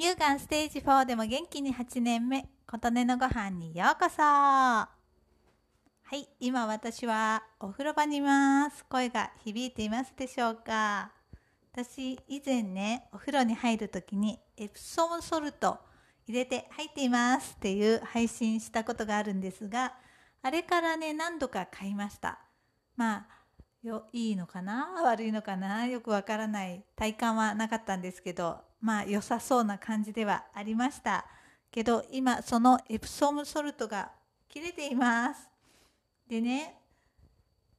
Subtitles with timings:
[0.00, 4.88] 乳がんステージ4でも元気に8年目、琴音のご飯にようこそは
[6.10, 8.82] い、今私はお風呂場にいます。
[8.86, 11.12] 声が響いていますでしょうか
[11.74, 15.78] 私、以前ね、お風呂に入るときにエプソムソルト
[16.26, 19.92] 入れて入っていますっていう配信したことがあるんですが、
[20.40, 22.38] あれからね、何度か買いました。
[22.96, 23.26] まあ、
[23.82, 25.02] よいいのかな？
[25.04, 25.86] 悪いのかな？
[25.86, 26.84] よくわからない。
[26.96, 31.24] 体感はなかったんですけどまあ良さそうな感じではありました。
[31.70, 34.10] けど今そのエプソムソルトが
[34.48, 35.48] 切れています。
[36.28, 36.76] でね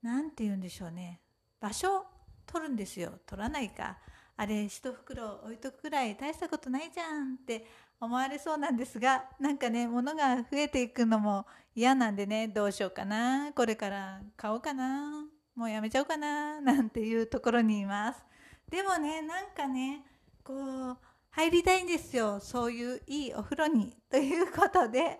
[0.01, 1.19] 何て言うんでしょうね。
[1.59, 2.05] 場所
[2.47, 3.11] 取るんですよ。
[3.25, 3.97] 取らないか。
[4.37, 7.67] あれ一袋置いとくくらい大したことないじゃんって
[7.99, 12.47] 思われそうなんですがなんかね物が増えていくのも嫌なんでね。
[12.47, 13.51] どうしようかな？
[13.53, 15.25] これから買おうかな？
[15.55, 18.23] もうやめちゃおうかな なんていうところにいます。
[18.69, 20.05] でもねなんかね
[20.43, 20.97] こう
[21.31, 22.39] 入りたいんですよ。
[22.39, 23.95] そういういいお風呂に。
[24.09, 25.19] ということで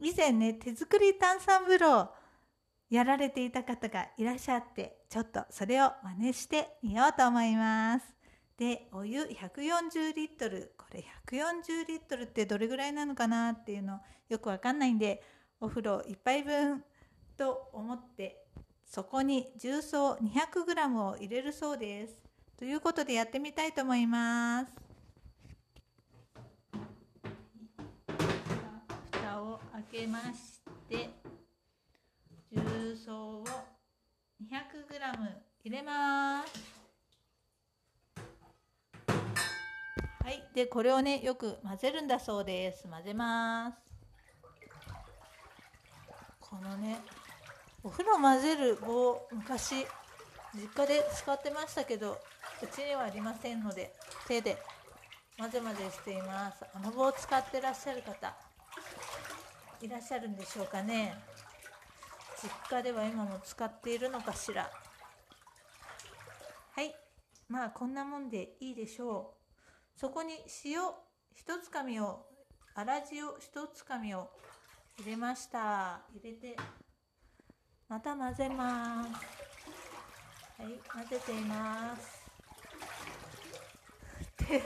[0.00, 2.12] 以前ね手作り炭酸風呂
[2.90, 8.14] やられていた方がいらっしゃってちょっとそれを真似してみようと思います。
[8.56, 10.74] でお湯140リットル。
[10.76, 15.22] これ140リットルってどれぐらいなのかなっていうのよくわかんないんで
[15.60, 16.82] お風呂1杯分
[17.36, 18.47] と思って
[18.88, 22.14] そこに重曹 200g を入れるそうです。
[22.58, 24.72] ということでやってみたいと思います。
[29.12, 31.10] 蓋を開けまして
[32.50, 33.44] 重曹を
[34.42, 34.98] 200g
[35.64, 36.48] 入れます。
[40.24, 42.88] はい、でこれをねよく混ぜるんだそうです。
[42.88, 43.78] 混ぜます。
[46.40, 46.98] このね
[47.84, 49.86] お風呂混ぜる棒昔
[50.54, 52.18] 実家で使ってましたけど
[52.62, 53.92] うちにはありませんので
[54.26, 54.58] 手で
[55.38, 56.64] 混ぜ混ぜしています。
[56.74, 58.34] あの棒を使ってらっしゃる方
[59.80, 61.14] いらっしゃるんでしょうかね。
[62.42, 64.68] 実家では今も使っているのかしら。
[66.74, 66.92] はい。
[67.48, 69.34] まあこんなもんでいいでしょ
[69.96, 70.00] う。
[70.00, 70.80] そこに塩
[71.32, 72.26] 一つかみを
[72.74, 74.28] 粗塩一つかみを
[74.98, 76.00] 入れました。
[76.12, 76.56] 入れて。
[77.88, 79.08] また混ぜます
[80.58, 82.18] はい混ぜています。
[84.36, 84.60] 手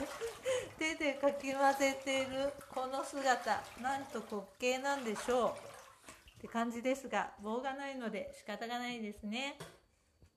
[0.79, 2.53] 手でかき混ぜている。
[2.75, 5.51] この姿なんと滑稽なんでしょう。
[5.51, 9.57] って感じですが棒がないので仕方がないですね。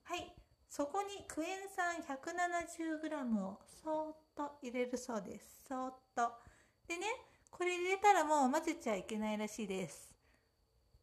[0.03, 0.31] はい。
[0.69, 5.63] そこにクエン酸 170g をそーっと入れるそうです。
[5.67, 6.31] そーっと。
[6.87, 7.07] でね
[7.49, 10.14] これ入れたらもう混ぜちゃいけないらしいです。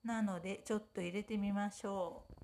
[0.05, 2.43] なのでちょっと入れてみましょう。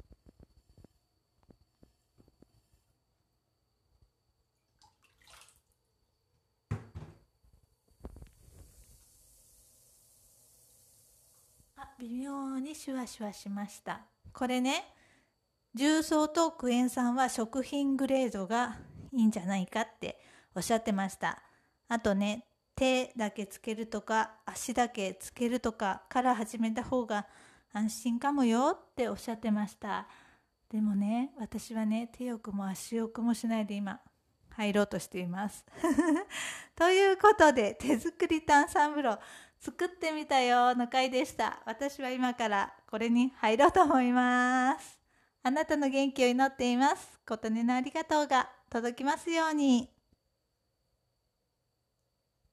[11.76, 14.00] あ微妙にシュワシュワしました
[14.32, 14.84] これね
[15.74, 18.78] 重曹とクエン酸は食品グレードが
[19.12, 20.18] いいんじゃないかって
[20.54, 21.42] おっしゃってました
[21.88, 27.26] あとね手だけつけるとか足だけつけるとかから始めた方が
[27.72, 30.08] 安心かもよっておっしゃってました。
[30.70, 34.00] でもね私はね手よくも足よくもしないで今
[34.50, 35.64] 入ろうとしています。
[36.74, 39.18] ということで手作り炭酸風呂
[39.60, 41.62] 作ってみたよの回でした。
[41.64, 44.98] 私は今からこれに入ろうと思います。
[45.42, 47.20] あなたの元気を祈っています。
[47.26, 49.97] 琴音のありがとうが届きますように。